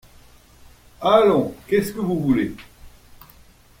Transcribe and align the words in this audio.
Allons! 1.03 1.53
qu’est-ce 1.67 1.91
que 1.93 1.99
vous 1.99 2.19
voulez? 2.19 2.55